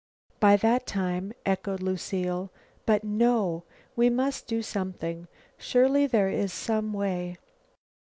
[0.39, 2.51] "By that time" echoed Lucile.
[2.87, 3.65] "But no,
[3.95, 5.27] we must do something.
[5.59, 7.37] Surely, there is some way!"